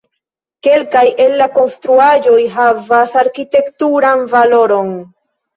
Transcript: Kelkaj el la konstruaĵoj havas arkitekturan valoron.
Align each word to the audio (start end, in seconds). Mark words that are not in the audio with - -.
Kelkaj 0.67 1.03
el 1.25 1.35
la 1.41 1.47
konstruaĵoj 1.57 2.39
havas 2.55 3.13
arkitekturan 3.23 4.29
valoron. 4.33 4.91